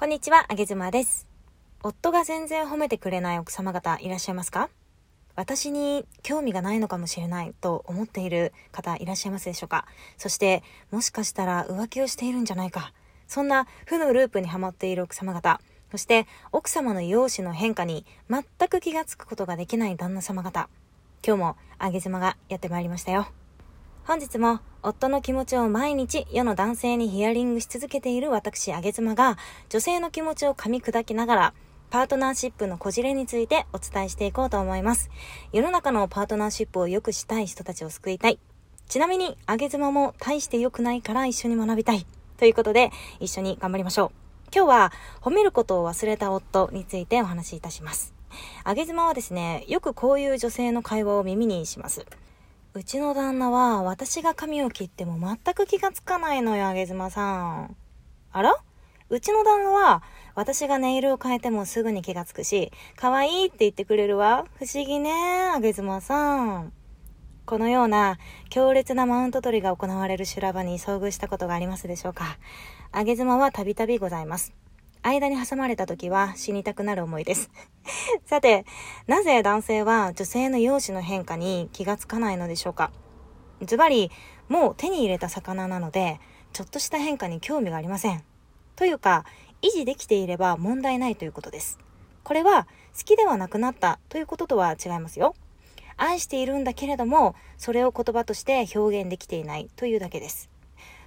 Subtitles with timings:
[0.00, 1.28] こんにちは、あげずまです。
[1.82, 4.70] 夫が全然褒めてくれない奥様方いらっしゃいますか？
[5.36, 9.84] 私に興味がないのかもしれないと思っている方いらっしゃいますでしょうか？
[10.16, 12.94] そして、もしかしたら浮気をしているんじゃないか？
[13.28, 15.60] そんな負のループにはまっている奥様方。
[15.90, 20.70] そして、奥様の容姿の変化に全く気がつくことができない旦那様方。
[21.22, 23.26] 今日もあげ妻がやってまいりましたよ。
[24.10, 29.38] 本日も夫の気持ちを毎日世の男性にヒアリングし続けている私、あげ妻が
[29.68, 31.54] 女性の気持ちを噛み砕きながら
[31.90, 35.10] パートナーシップのこじれについてお伝えしていこうと思います。
[35.52, 38.40] 世の中のパートナーシップを良くしたい人たちを救いたい。
[38.88, 42.04] ちなみに、あげ妻も大して良くないから一緒に学びたい。
[42.36, 42.90] ということで、
[43.20, 44.10] 一緒に頑張りましょう。
[44.52, 48.12] 今日は、褒めることを忘れた夫についてお話しいたします。
[48.64, 52.04] あげ妻はですね、よくこういう女性の会話を耳にします。
[52.72, 57.76] うちの旦那は私が髪を切っても全く気がつかないのよ、あげずまさん。
[58.30, 58.54] あら？
[59.08, 60.04] うちの旦那は
[60.36, 64.46] 私がネイルを変えてもすぐに気がつくし、可愛いって言ってくれるわ。
[64.56, 65.10] 不思議ね、
[65.52, 66.72] あげずまさん。
[67.44, 68.18] このような
[68.50, 72.38] 強烈なマウント取りが行われる修羅場に遭遇したことがありますでしょうか。
[72.92, 74.54] あげ妻はたびたびございます。
[75.02, 77.50] 間に挟まれた時は死にたくなる思いです。
[78.26, 78.66] さて、
[79.06, 82.90] なぜ男性は女性の容姿の変化に気がつかないのでしょうか？
[83.62, 84.10] ズバリ、
[84.48, 86.20] もう手に入れた魚なので、
[86.52, 88.24] ちょっとした変化に興味がありません。
[88.76, 89.24] というか、
[89.62, 91.78] 維持できていれば問題ないということです。
[92.22, 95.34] これは好きではなくなったということとは違いますよ。
[95.96, 100.48] 愛しているんだけれども、それを言葉として表現できていないというだけです。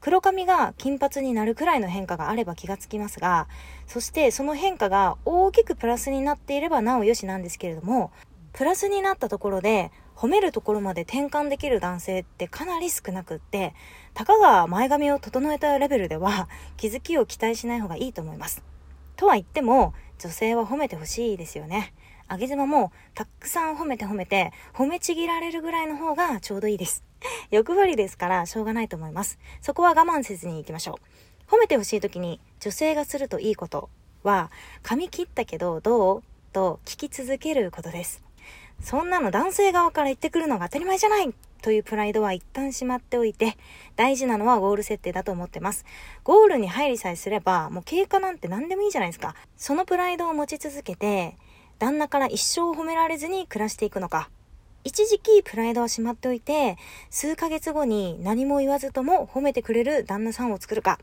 [0.00, 3.48] 黒髪が金髪になるくらいの変化があれば気がつきますが、
[3.86, 8.12] そしてその変化が大きくプラスになっていればなおよしなんですけれども、
[8.52, 13.74] プラスになったところで褒めるところまで転換できる男性ってかなり少なくって、
[14.14, 18.62] たかが前髪を整えたレベルでは 気づきを期待しない方がいいと思います。
[19.16, 21.92] とは言っても、女性は褒めてほしいですよね。
[22.28, 27.05] あげ妻もたくさん褒めて褒めて、褒めちぎられるぐらいの方がちょうどいいです。
[27.50, 29.38] 欲張りですからしょうがないと思います。
[29.60, 30.98] そこは我慢せずに行きましょ
[31.48, 31.52] う。
[31.52, 33.88] 褒めてほしい時に女性がするといいこと
[34.22, 34.50] は、
[34.82, 36.22] 髪切ったけどどう？
[36.52, 38.22] と聞き続けることです。
[38.82, 43.58] そんなの男性側から言ってくるのが当たり前じゃないというプライドは一旦しまっておいて、
[43.94, 45.84] 大事なのはゴール設定だと思ってます。
[46.24, 49.34] ゴールに入りさえすれば、もう経過なんて何でもいいじゃないですか。
[49.56, 51.36] そのプライドを持ち続けて、
[51.78, 54.30] 旦那から一生褒められずに暮らしていくのか、
[54.86, 56.76] 一時期プライドはしまっておいて、
[57.10, 61.00] 数ヶ月後に何も言わずとも褒めてくれる旦那さんを作るか。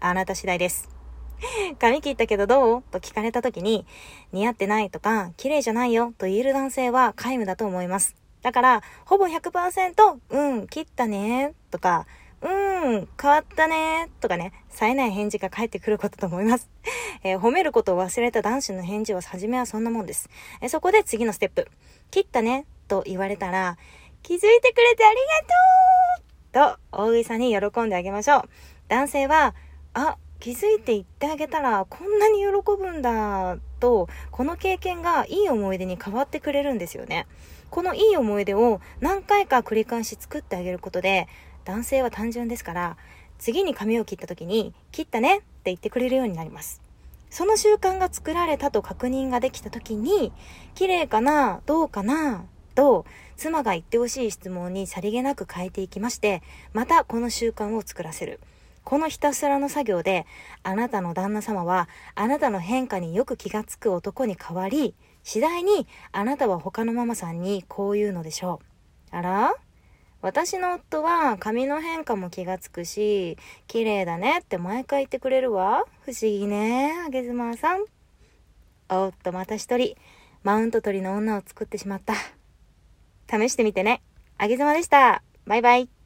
[0.00, 0.88] あなた次第です。
[1.78, 2.82] 髪切ったけどどう？
[2.90, 3.84] と聞かれた時に、
[4.32, 8.16] 似合ってないとか、綺麗じゃないよと言える男性は皆無だと思います。
[8.40, 12.06] だから、ほぼ100%、うん、切ったね、とか、
[12.40, 16.70] うん、変わったね、とかね、冴えない返事が返ってくることと思います。
[17.22, 20.30] えー、褒めることを忘れた男子の返事は初めはそんなもんです。
[20.62, 21.68] えー、そこで次のステップ。
[22.10, 23.76] 切ったね、と言われたら、
[24.22, 25.16] 気づいてくれてあり
[26.52, 28.42] がとうと大げさに喜んであげましょう。
[28.88, 29.54] 男性は、
[29.94, 37.26] あ、気づいて言ってあげたらこんなに喜ぶんだと、この経験がいい思い出に変わってくれるんですよね。
[37.70, 41.28] このいい思い出を何回か繰り返し作ってあげることで、
[41.64, 42.96] 男性は単純ですから、
[43.38, 46.80] 次に髪を切った時に、切ったねって言ってくれるようになります。
[47.30, 50.32] その習慣が作られたと確認ができた時に、
[50.74, 51.60] 綺麗かな？
[51.66, 52.46] どうかな？
[52.78, 53.04] と、
[53.36, 58.38] 妻が言ってほしい質問にさりげなく変えていきまして、またこの習慣を作らせる。
[58.84, 60.26] このひたすらの作業で、
[60.62, 64.94] あなたの旦那様は、あなたの変化によく気がつく男に変わり、
[65.24, 68.60] 次第に、あなたは他のママさんにこう言うのでしょ
[69.12, 69.16] う。
[69.16, 69.54] あら？
[70.22, 75.84] 私の夫は髪の変化も気がつくし、綺麗だねって毎回言ってくれるわ。
[76.02, 77.84] 不思議ね、あげずまさん。
[78.88, 79.96] おっと、また一人、
[80.44, 82.14] マウント取りの女を作ってしまった。
[83.30, 84.02] 試してみてね。
[84.38, 85.22] あげずまでした。
[85.46, 85.97] バイバイ。